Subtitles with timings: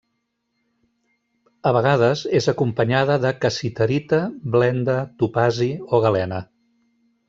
[1.71, 4.25] A vegades és acompanyada de cassiterita,
[4.59, 6.47] blenda, topazi o galena.